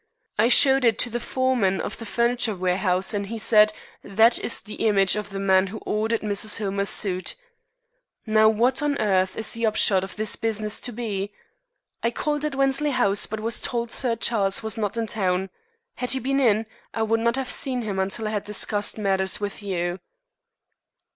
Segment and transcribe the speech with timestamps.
[0.39, 3.71] I showed it to the foreman of the furniture warehouse, and he said:
[4.03, 6.57] 'That is the image of the man who ordered Mrs.
[6.57, 7.35] Hillmer's suite.'
[8.25, 11.31] Now, what on earth is the upshot of this business to be?
[12.01, 15.51] I called at Wensley House, but was told Sir Charles was not in town.
[15.97, 16.65] Had he been in,
[16.95, 19.99] I would not have seen him until I had discussed matters with you."